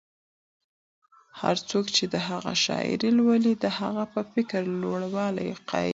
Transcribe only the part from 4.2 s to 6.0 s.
فکري لوړوالي قایلېږي.